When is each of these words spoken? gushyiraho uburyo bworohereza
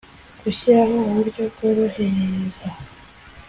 gushyiraho 0.43 0.95
uburyo 1.09 1.43
bworohereza 1.53 2.69